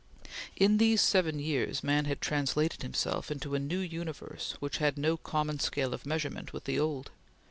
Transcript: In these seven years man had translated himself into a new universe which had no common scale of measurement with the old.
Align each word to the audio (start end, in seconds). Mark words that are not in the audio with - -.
In 0.55 0.79
these 0.79 0.99
seven 0.99 1.37
years 1.37 1.83
man 1.83 2.05
had 2.05 2.21
translated 2.21 2.81
himself 2.81 3.29
into 3.29 3.53
a 3.53 3.59
new 3.59 3.77
universe 3.81 4.55
which 4.59 4.77
had 4.79 4.97
no 4.97 5.15
common 5.15 5.59
scale 5.59 5.93
of 5.93 6.07
measurement 6.07 6.53
with 6.53 6.63
the 6.63 6.79
old. 6.79 7.11